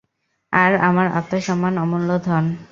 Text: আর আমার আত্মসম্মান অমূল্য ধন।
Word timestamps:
আর 0.53 0.71
আমার 0.87 1.07
আত্মসম্মান 1.19 1.73
অমূল্য 1.83 2.09
ধন। 2.25 2.45